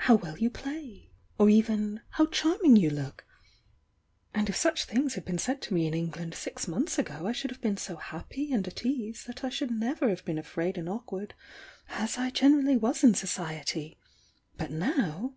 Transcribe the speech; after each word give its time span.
'How 0.00 0.16
well 0.16 0.36
you 0.38 0.50
play!' 0.50 1.08
or 1.38 1.48
even 1.48 2.02
'How 2.10 2.26
charming 2.26 2.76
you 2.76 2.90
look!' 2.90 3.24
and 4.34 4.50
if 4.50 4.54
such 4.54 4.84
things 4.84 5.14
had 5.14 5.24
been 5.24 5.38
said 5.38 5.62
to 5.62 5.72
me 5.72 5.86
in 5.86 5.94
England 5.94 6.34
sue 6.34 6.50
months 6.70 6.98
ago 6.98 7.26
I 7.26 7.32
should 7.32 7.50
have 7.50 7.62
been 7.62 7.78
so 7.78 7.96
happy 7.96 8.52
and 8.52 8.68
at 8.68 8.84
ease 8.84 9.24
that 9.24 9.44
I 9.44 9.48
should 9.48 9.70
never 9.70 10.10
have 10.10 10.26
Iseen 10.26 10.38
afraid 10.38 10.76
and 10.76 10.90
awkward 10.90 11.32
as 11.88 12.18
I 12.18 12.28
generally 12.28 12.76
was 12.76 13.02
in 13.02 13.14
society— 13.14 13.96
but 14.58 14.70
now! 14.70 15.36